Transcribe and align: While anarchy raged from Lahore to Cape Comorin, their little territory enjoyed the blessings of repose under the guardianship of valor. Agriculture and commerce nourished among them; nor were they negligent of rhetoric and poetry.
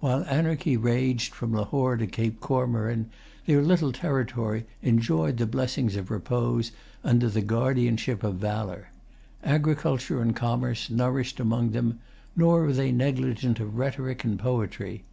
While 0.00 0.24
anarchy 0.24 0.78
raged 0.78 1.34
from 1.34 1.52
Lahore 1.52 1.98
to 1.98 2.06
Cape 2.06 2.40
Comorin, 2.40 3.10
their 3.44 3.60
little 3.60 3.92
territory 3.92 4.64
enjoyed 4.80 5.36
the 5.36 5.44
blessings 5.44 5.96
of 5.96 6.10
repose 6.10 6.72
under 7.04 7.28
the 7.28 7.42
guardianship 7.42 8.22
of 8.24 8.36
valor. 8.36 8.88
Agriculture 9.44 10.22
and 10.22 10.34
commerce 10.34 10.88
nourished 10.88 11.40
among 11.40 11.72
them; 11.72 11.98
nor 12.34 12.62
were 12.62 12.72
they 12.72 12.90
negligent 12.90 13.60
of 13.60 13.76
rhetoric 13.76 14.24
and 14.24 14.38
poetry. 14.38 15.04